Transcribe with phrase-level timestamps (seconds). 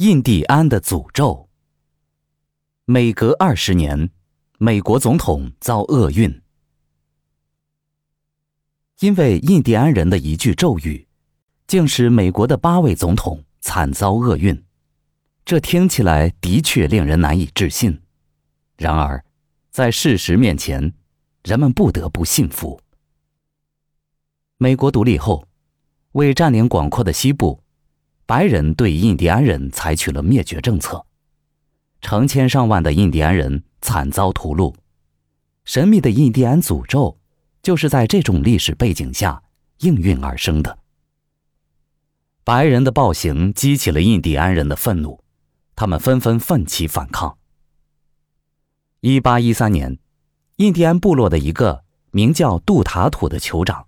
[0.00, 1.50] 印第安的诅咒。
[2.86, 4.08] 每隔二十年，
[4.56, 6.40] 美国总统遭厄运，
[9.00, 11.06] 因为印第安人的一句咒语，
[11.66, 14.64] 竟使美国的八位总统惨遭厄运。
[15.44, 18.00] 这听起来的确令人难以置信。
[18.78, 19.22] 然而，
[19.70, 20.94] 在事实面前，
[21.44, 22.80] 人们不得不信服。
[24.56, 25.46] 美国独立后，
[26.12, 27.62] 为占领广阔的西部。
[28.30, 31.04] 白人对印第安人采取了灭绝政策，
[32.00, 34.72] 成千上万的印第安人惨遭屠戮。
[35.64, 37.18] 神秘的印第安诅咒，
[37.60, 39.42] 就是在这种历史背景下
[39.78, 40.78] 应运而生的。
[42.44, 45.24] 白人的暴行激起了印第安人的愤怒，
[45.74, 47.36] 他们纷纷奋起反抗。
[49.00, 49.98] 一八一三年，
[50.58, 53.84] 印第安部落的一个名叫杜塔土的酋长，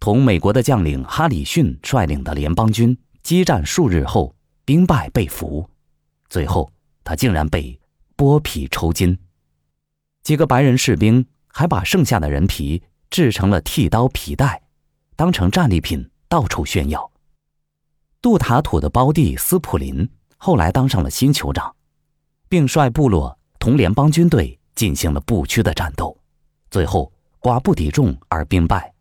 [0.00, 2.98] 同美国的将领哈里逊率领的联邦军。
[3.24, 4.34] 激战数日后，
[4.66, 5.66] 兵败被俘，
[6.28, 6.70] 最后
[7.02, 7.80] 他竟然被
[8.18, 9.18] 剥皮抽筋。
[10.22, 14.62] 几个白人士兵还把剩下的人皮制成了剃刀皮带，
[15.16, 17.10] 当成战利品到处炫耀。
[18.20, 21.74] 杜塔土的胞弟斯普林后来当上了新酋长，
[22.50, 26.14] 并率部落同联邦军队进行了不屈的战斗，
[26.70, 28.92] 最后寡不敌众而兵败。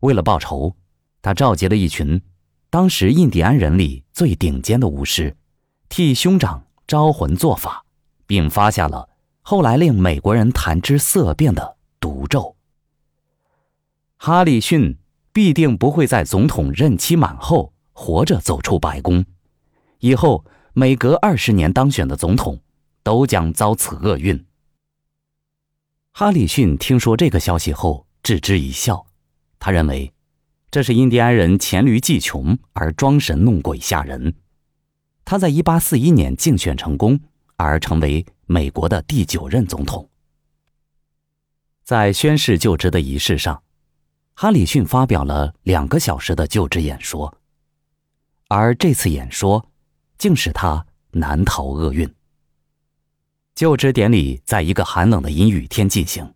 [0.00, 0.74] 为了报仇，
[1.20, 2.18] 他召集了一群。
[2.70, 5.34] 当时印第安人里最顶尖的巫师，
[5.88, 7.82] 替兄长招魂做法，
[8.26, 9.08] 并发下了
[9.40, 12.54] 后来令美国人谈之色变的毒咒。
[14.18, 14.98] 哈里逊
[15.32, 19.24] 必定不会在总统任期满后活着走出白宫，
[20.00, 22.60] 以后每隔二十年当选的总统
[23.02, 24.44] 都将遭此厄运。
[26.12, 29.06] 哈里逊听说这个消息后，置之一笑，
[29.58, 30.12] 他认为。
[30.70, 34.34] 这是印第安人黔驴技穷而装神弄鬼吓人。
[35.24, 37.18] 他在1841年竞选成功，
[37.56, 40.08] 而成为美国的第九任总统。
[41.84, 43.62] 在宣誓就职的仪式上，
[44.34, 47.34] 哈里逊发表了两个小时的就职演说，
[48.48, 49.66] 而这次演说
[50.18, 52.06] 竟使他难逃厄运。
[53.54, 56.30] 就职典礼在一个寒冷的阴雨天进行，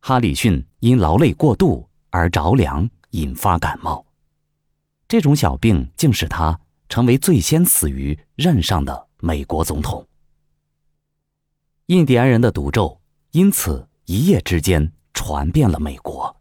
[0.00, 2.88] 哈里逊因劳累过度而着凉。
[3.16, 4.04] 引发感冒，
[5.08, 10.06] 这种小病竟使他成为最先死于任上的美国总统。
[11.86, 13.00] 印第安人的毒咒
[13.30, 16.36] 因此一夜之间传遍了美国，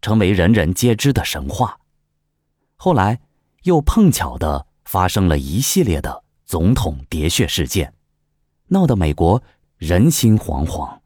[0.00, 1.76] 成为人人皆知的神话。
[2.76, 3.20] 后来
[3.64, 7.92] 又碰巧的发生了一系列的总统喋血事件，
[8.68, 9.42] 闹得美国
[9.78, 11.00] 人心惶惶。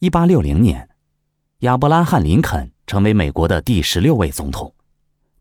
[0.00, 0.88] 一八六零年，
[1.60, 2.72] 亚伯拉罕·林肯。
[2.88, 4.74] 成为美国的第十六位总统，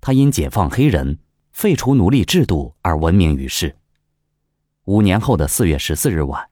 [0.02, 1.18] 他因解放黑人、
[1.54, 3.74] 废除奴隶制度而闻名于世。
[4.84, 6.50] 五年后的四月十四日晚，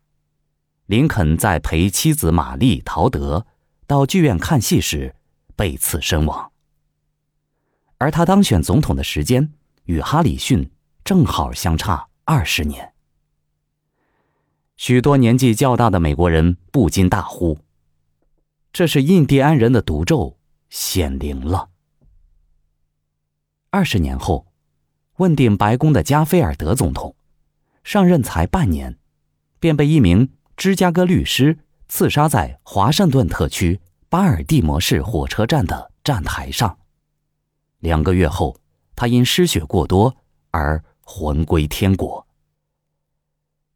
[0.85, 3.45] 林肯在陪妻子玛丽·陶德
[3.85, 5.13] 到剧院看戏时
[5.57, 6.49] 被刺身亡。
[7.97, 9.51] 而他当选总统的时间
[9.83, 10.71] 与哈里逊
[11.03, 12.93] 正好相差二十年。
[14.77, 17.59] 许多年纪较大的美国人不禁大呼
[18.71, 20.37] ：“这是印第安人的毒咒！”
[20.69, 21.69] 显灵了。
[23.69, 24.47] 二十年后，
[25.17, 27.15] 问鼎白宫的加菲尔德总统，
[27.83, 28.97] 上任才半年，
[29.59, 36.77] 便被一名芝加哥律师刺杀在华盛顿特区巴尔的摩市火车站的站台上。
[37.79, 38.57] 两个月后，
[38.95, 40.15] 他因失血过多
[40.51, 42.25] 而魂归天国。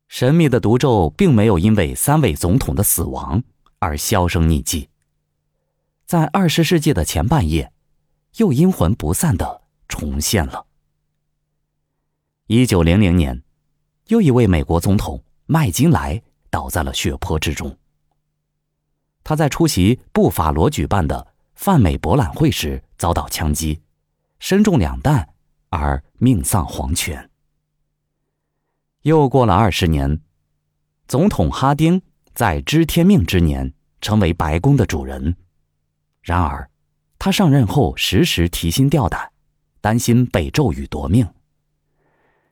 [0.07, 3.43] 神秘的毒咒并没有因为三位总统的死亡
[3.77, 4.88] 而销声匿迹。
[6.09, 7.71] 在二十世纪的前半叶，
[8.37, 10.65] 又阴魂不散的重现了。
[12.47, 13.43] 一九零零年，
[14.07, 17.77] 又一位美国总统麦金莱倒在了血泊之中。
[19.23, 23.79] 他在出席布法罗举办的泛美博览会时遭到枪击，
[24.39, 25.29] 身中两弹
[25.69, 27.29] 而命丧黄泉。
[29.03, 30.19] 又过了二十年，
[31.07, 32.01] 总统哈丁
[32.33, 33.71] 在知天命之年
[34.01, 35.37] 成为白宫的主人。
[36.21, 36.69] 然而，
[37.17, 39.31] 他上任后时时提心吊胆，
[39.81, 41.27] 担心被咒语夺命。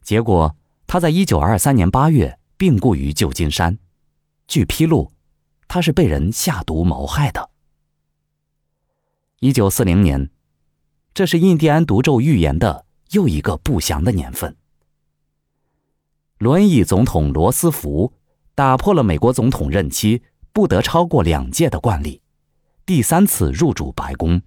[0.01, 0.55] 结果，
[0.87, 3.77] 他在一九二三年八月病故于旧金山。
[4.47, 5.11] 据披露，
[5.67, 7.49] 他是被人下毒谋害的。
[9.39, 10.29] 一九四零年，
[11.13, 14.55] 这是印第安毒咒预言的又一个不祥的年份。
[16.37, 18.13] 轮椅总统罗斯福
[18.55, 20.23] 打破了美国总统任期
[20.53, 22.21] 不得超过两届的惯例。
[22.87, 24.41] 第三次入主白宫，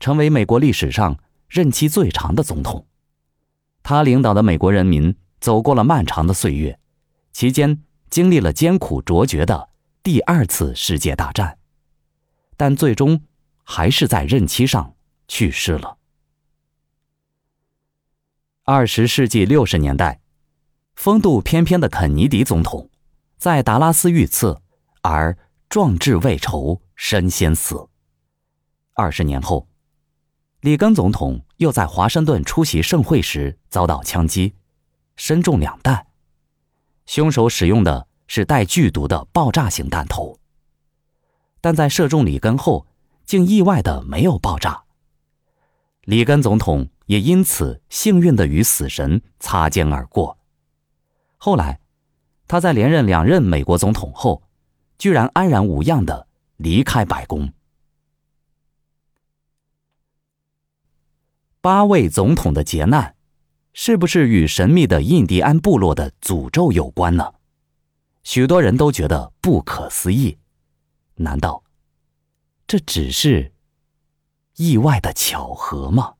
[0.00, 1.18] 成为美国历史上
[1.48, 2.86] 任期最长的总统。
[3.82, 6.78] 他领导的美国人民走过了漫长的岁月，
[7.32, 9.70] 期间经历了艰苦卓绝的
[10.02, 11.56] 第二次世界大战，
[12.58, 13.22] 但最终
[13.64, 14.94] 还是在任期上
[15.26, 15.96] 去世了。
[18.64, 20.20] 二十世纪六十年代，
[20.96, 22.90] 风度翩翩的肯尼迪总统
[23.38, 24.60] 在达拉斯遇刺，
[25.00, 25.38] 而
[25.70, 27.88] 壮志未酬身先死。
[28.92, 29.68] 二十年后，
[30.62, 34.52] 里根总统又在华盛顿出席盛会时遭到枪击，
[35.14, 36.08] 身中两弹，
[37.06, 40.40] 凶手使用的是带剧毒的爆炸型弹头，
[41.60, 42.88] 但在射中里根后，
[43.24, 44.82] 竟意外的没有爆炸。
[46.02, 46.90] 里根总统。
[47.10, 50.38] 也因此幸运的与死神擦肩而过。
[51.38, 51.80] 后来，
[52.46, 54.44] 他在连任两任美国总统后，
[55.00, 57.50] 居然安然无恙的离开白宫。
[61.62, 63.16] 八位总统的劫难，
[63.72, 67.32] 是不是与神秘的印第安部落的诅咒有关呢？
[68.24, 70.36] 许多人都觉得不可思议。
[71.14, 71.64] 难道
[72.66, 73.54] 这只是
[74.56, 76.16] 意外的巧合吗？